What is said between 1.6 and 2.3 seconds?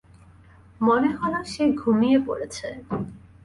ঘুমিয়ে